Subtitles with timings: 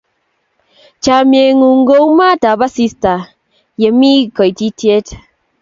[1.03, 3.13] Chomye ng'ung' kou maat ap asista
[3.81, 5.07] ye mi koitityet.